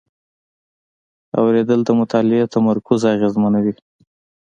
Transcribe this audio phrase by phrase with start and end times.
[1.39, 3.73] اورېدل د مطالعې تمرکز اغېزمنوي.